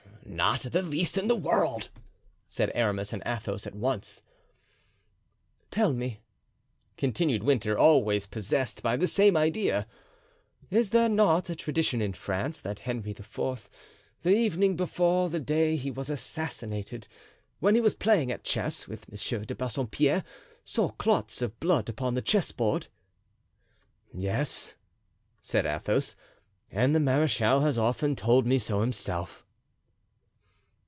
[0.23, 1.89] "Not the least in the world,"
[2.47, 4.21] said Aramis and Athos at once.
[5.71, 6.21] "Tell me,"
[6.95, 9.85] continued Winter, always possessed by the same idea,
[10.69, 13.69] "is there not a tradition in France that Henry IV.,
[14.23, 17.09] the evening before the day he was assassinated,
[17.59, 19.41] when he was playing at chess with M.
[19.43, 20.23] de Bassompiere,
[20.63, 22.87] saw clots of blood upon the chessboard?"
[24.13, 24.77] "Yes,"
[25.41, 26.15] said Athos,
[26.71, 29.45] "and the marechal has often told me so himself."